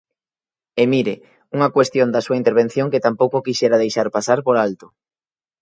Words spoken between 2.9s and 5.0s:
que tampouco quixera deixar pasar por alto.